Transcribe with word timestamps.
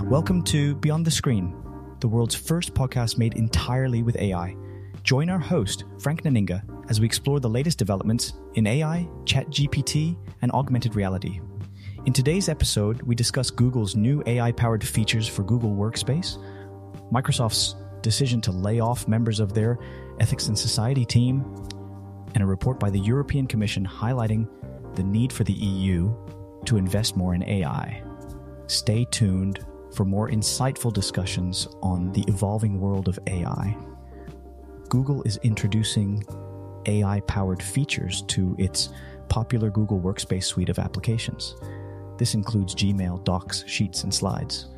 Welcome 0.00 0.42
to 0.44 0.74
Beyond 0.76 1.04
the 1.04 1.10
Screen, 1.10 1.54
the 2.00 2.08
world's 2.08 2.34
first 2.34 2.72
podcast 2.72 3.18
made 3.18 3.34
entirely 3.34 4.02
with 4.02 4.16
AI. 4.16 4.56
Join 5.02 5.28
our 5.28 5.38
host, 5.38 5.84
Frank 6.00 6.22
Naninga, 6.22 6.62
as 6.88 6.98
we 6.98 7.04
explore 7.04 7.40
the 7.40 7.50
latest 7.50 7.78
developments 7.78 8.32
in 8.54 8.66
AI, 8.66 9.06
ChatGPT, 9.24 10.16
and 10.40 10.50
augmented 10.52 10.96
reality. 10.96 11.40
In 12.06 12.12
today's 12.14 12.48
episode, 12.48 13.02
we 13.02 13.14
discuss 13.14 13.50
Google's 13.50 13.94
new 13.94 14.22
AI 14.24 14.50
powered 14.52 14.82
features 14.82 15.28
for 15.28 15.42
Google 15.42 15.70
Workspace, 15.70 16.38
Microsoft's 17.12 17.76
decision 18.00 18.40
to 18.40 18.50
lay 18.50 18.80
off 18.80 19.06
members 19.06 19.40
of 19.40 19.52
their 19.52 19.78
ethics 20.20 20.48
and 20.48 20.58
society 20.58 21.04
team, 21.04 21.44
and 22.34 22.42
a 22.42 22.46
report 22.46 22.80
by 22.80 22.88
the 22.88 23.00
European 23.00 23.46
Commission 23.46 23.86
highlighting 23.86 24.48
the 24.96 25.02
need 25.02 25.32
for 25.32 25.44
the 25.44 25.52
EU 25.52 26.14
to 26.64 26.78
invest 26.78 27.14
more 27.14 27.34
in 27.34 27.42
AI. 27.42 28.02
Stay 28.68 29.04
tuned 29.10 29.66
for 29.94 30.04
more 30.04 30.28
insightful 30.28 30.92
discussions 30.92 31.68
on 31.82 32.12
the 32.12 32.24
evolving 32.28 32.80
world 32.80 33.08
of 33.08 33.18
AI. 33.26 33.76
Google 34.88 35.22
is 35.22 35.38
introducing 35.42 36.24
AI 36.86 37.20
powered 37.20 37.62
features 37.62 38.22
to 38.28 38.54
its 38.58 38.90
popular 39.28 39.70
Google 39.70 40.00
Workspace 40.00 40.44
suite 40.44 40.68
of 40.68 40.78
applications. 40.78 41.56
This 42.18 42.34
includes 42.34 42.74
Gmail, 42.74 43.24
Docs, 43.24 43.64
Sheets, 43.66 44.04
and 44.04 44.12
Slides. 44.12 44.68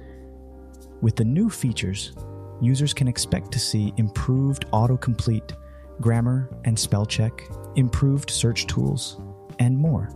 With 1.01 1.17
the 1.17 1.25
new 1.25 1.51
features, 1.51 2.13
users 2.61 2.95
can 2.95 3.09
expect 3.09 3.51
to 3.53 3.59
see 3.59 3.93
improved 3.97 4.67
autocomplete, 4.71 5.53
grammar 6.01 6.49
and 6.65 6.79
spell 6.79 7.05
check, 7.07 7.49
improved 7.77 8.31
search 8.31 8.67
tools, 8.67 9.21
and 9.59 9.77
more. 9.77 10.11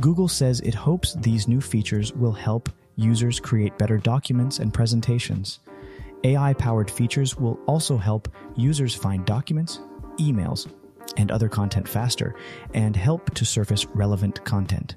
Google 0.00 0.28
says 0.28 0.60
it 0.60 0.74
hopes 0.74 1.14
these 1.14 1.48
new 1.48 1.60
features 1.60 2.12
will 2.12 2.32
help 2.32 2.68
users 3.00 3.40
create 3.40 3.78
better 3.78 3.96
documents 3.96 4.58
and 4.58 4.74
presentations. 4.74 5.60
AI 6.24 6.52
powered 6.54 6.90
features 6.90 7.36
will 7.36 7.58
also 7.66 7.96
help 7.96 8.28
users 8.56 8.94
find 8.94 9.24
documents, 9.24 9.80
emails, 10.18 10.70
and 11.16 11.30
other 11.30 11.48
content 11.48 11.88
faster 11.88 12.34
and 12.74 12.94
help 12.94 13.34
to 13.34 13.44
surface 13.44 13.86
relevant 13.86 14.44
content. 14.44 14.96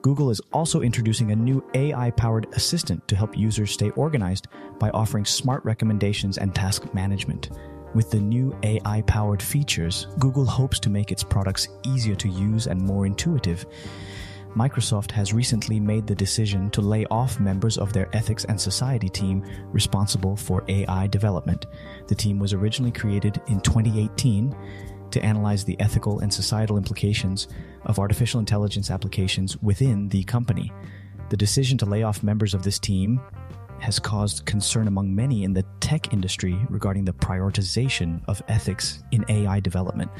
Google 0.00 0.30
is 0.30 0.40
also 0.52 0.80
introducing 0.80 1.32
a 1.32 1.36
new 1.36 1.62
AI 1.74 2.10
powered 2.12 2.46
assistant 2.54 3.06
to 3.08 3.16
help 3.16 3.36
users 3.36 3.72
stay 3.72 3.90
organized 3.90 4.46
by 4.78 4.90
offering 4.90 5.24
smart 5.24 5.64
recommendations 5.64 6.38
and 6.38 6.54
task 6.54 6.94
management. 6.94 7.50
With 7.94 8.10
the 8.10 8.20
new 8.20 8.56
AI 8.62 9.02
powered 9.02 9.42
features, 9.42 10.06
Google 10.18 10.46
hopes 10.46 10.78
to 10.80 10.90
make 10.90 11.10
its 11.10 11.24
products 11.24 11.68
easier 11.84 12.14
to 12.16 12.28
use 12.28 12.68
and 12.68 12.80
more 12.80 13.06
intuitive. 13.06 13.66
Microsoft 14.58 15.12
has 15.12 15.32
recently 15.32 15.78
made 15.78 16.04
the 16.04 16.16
decision 16.16 16.68
to 16.70 16.80
lay 16.80 17.06
off 17.12 17.38
members 17.38 17.78
of 17.78 17.92
their 17.92 18.08
ethics 18.12 18.44
and 18.46 18.60
society 18.60 19.08
team 19.08 19.44
responsible 19.66 20.34
for 20.34 20.64
AI 20.66 21.06
development. 21.06 21.66
The 22.08 22.16
team 22.16 22.40
was 22.40 22.52
originally 22.52 22.90
created 22.90 23.40
in 23.46 23.60
2018 23.60 24.56
to 25.12 25.22
analyze 25.22 25.64
the 25.64 25.78
ethical 25.78 26.18
and 26.18 26.34
societal 26.34 26.76
implications 26.76 27.46
of 27.84 28.00
artificial 28.00 28.40
intelligence 28.40 28.90
applications 28.90 29.56
within 29.62 30.08
the 30.08 30.24
company. 30.24 30.72
The 31.30 31.36
decision 31.36 31.78
to 31.78 31.86
lay 31.86 32.02
off 32.02 32.24
members 32.24 32.52
of 32.52 32.64
this 32.64 32.80
team 32.80 33.20
has 33.78 34.00
caused 34.00 34.44
concern 34.44 34.88
among 34.88 35.14
many 35.14 35.44
in 35.44 35.52
the 35.52 35.64
tech 35.78 36.12
industry 36.12 36.58
regarding 36.68 37.04
the 37.04 37.12
prioritization 37.12 38.20
of 38.26 38.42
ethics 38.48 39.04
in 39.12 39.24
AI 39.28 39.60
development. 39.60 40.10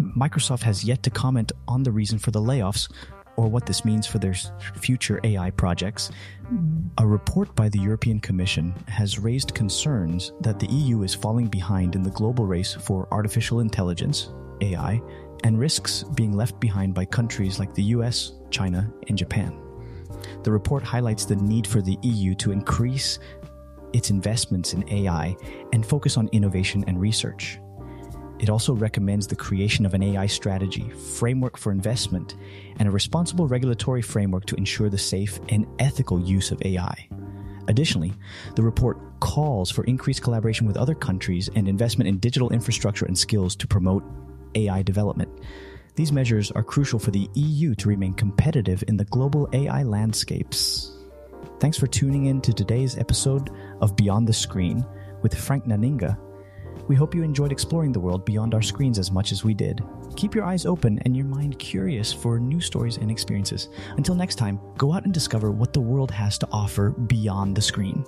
Microsoft 0.00 0.62
has 0.62 0.84
yet 0.84 1.02
to 1.02 1.10
comment 1.10 1.52
on 1.68 1.82
the 1.82 1.92
reason 1.92 2.18
for 2.18 2.30
the 2.30 2.40
layoffs 2.40 2.88
or 3.36 3.48
what 3.48 3.66
this 3.66 3.84
means 3.84 4.06
for 4.06 4.18
their 4.18 4.34
future 4.76 5.20
AI 5.24 5.50
projects. 5.50 6.10
A 6.98 7.06
report 7.06 7.54
by 7.56 7.68
the 7.68 7.78
European 7.78 8.20
Commission 8.20 8.74
has 8.88 9.18
raised 9.18 9.54
concerns 9.54 10.32
that 10.40 10.58
the 10.58 10.66
EU 10.66 11.02
is 11.02 11.14
falling 11.14 11.48
behind 11.48 11.94
in 11.94 12.02
the 12.02 12.10
global 12.10 12.46
race 12.46 12.74
for 12.74 13.08
artificial 13.10 13.60
intelligence, 13.60 14.30
AI, 14.60 15.00
and 15.42 15.58
risks 15.58 16.04
being 16.14 16.32
left 16.32 16.58
behind 16.60 16.94
by 16.94 17.04
countries 17.04 17.58
like 17.58 17.74
the 17.74 17.82
US, 17.84 18.32
China, 18.50 18.92
and 19.08 19.18
Japan. 19.18 19.58
The 20.42 20.52
report 20.52 20.82
highlights 20.82 21.24
the 21.24 21.36
need 21.36 21.66
for 21.66 21.82
the 21.82 21.98
EU 22.02 22.34
to 22.36 22.52
increase 22.52 23.18
its 23.92 24.10
investments 24.10 24.74
in 24.74 24.88
AI 24.90 25.36
and 25.72 25.84
focus 25.84 26.16
on 26.16 26.28
innovation 26.32 26.84
and 26.86 27.00
research. 27.00 27.58
It 28.38 28.50
also 28.50 28.74
recommends 28.74 29.26
the 29.26 29.36
creation 29.36 29.86
of 29.86 29.94
an 29.94 30.02
AI 30.02 30.26
strategy, 30.26 30.90
framework 30.90 31.56
for 31.56 31.70
investment, 31.72 32.34
and 32.78 32.88
a 32.88 32.90
responsible 32.90 33.46
regulatory 33.46 34.02
framework 34.02 34.44
to 34.46 34.56
ensure 34.56 34.88
the 34.88 34.98
safe 34.98 35.38
and 35.48 35.66
ethical 35.78 36.20
use 36.20 36.50
of 36.50 36.60
AI. 36.64 37.08
Additionally, 37.68 38.12
the 38.56 38.62
report 38.62 38.98
calls 39.20 39.70
for 39.70 39.84
increased 39.84 40.22
collaboration 40.22 40.66
with 40.66 40.76
other 40.76 40.94
countries 40.94 41.48
and 41.54 41.68
investment 41.68 42.08
in 42.08 42.18
digital 42.18 42.50
infrastructure 42.50 43.06
and 43.06 43.16
skills 43.16 43.56
to 43.56 43.66
promote 43.66 44.04
AI 44.54 44.82
development. 44.82 45.30
These 45.96 46.12
measures 46.12 46.50
are 46.50 46.62
crucial 46.62 46.98
for 46.98 47.12
the 47.12 47.30
EU 47.34 47.74
to 47.76 47.88
remain 47.88 48.14
competitive 48.14 48.82
in 48.88 48.96
the 48.96 49.04
global 49.04 49.48
AI 49.52 49.84
landscapes. 49.84 50.90
Thanks 51.60 51.78
for 51.78 51.86
tuning 51.86 52.26
in 52.26 52.40
to 52.42 52.52
today's 52.52 52.98
episode 52.98 53.50
of 53.80 53.96
Beyond 53.96 54.26
the 54.26 54.32
Screen 54.32 54.84
with 55.22 55.34
Frank 55.34 55.64
Naninga. 55.64 56.18
We 56.86 56.96
hope 56.96 57.14
you 57.14 57.22
enjoyed 57.22 57.52
exploring 57.52 57.92
the 57.92 58.00
world 58.00 58.24
beyond 58.24 58.54
our 58.54 58.62
screens 58.62 58.98
as 58.98 59.10
much 59.10 59.32
as 59.32 59.44
we 59.44 59.54
did. 59.54 59.82
Keep 60.16 60.34
your 60.34 60.44
eyes 60.44 60.66
open 60.66 60.98
and 61.00 61.16
your 61.16 61.26
mind 61.26 61.58
curious 61.58 62.12
for 62.12 62.38
new 62.38 62.60
stories 62.60 62.98
and 62.98 63.10
experiences. 63.10 63.68
Until 63.96 64.14
next 64.14 64.36
time, 64.36 64.60
go 64.76 64.92
out 64.92 65.04
and 65.04 65.14
discover 65.14 65.50
what 65.50 65.72
the 65.72 65.80
world 65.80 66.10
has 66.10 66.38
to 66.38 66.48
offer 66.52 66.90
beyond 66.90 67.56
the 67.56 67.62
screen. 67.62 68.04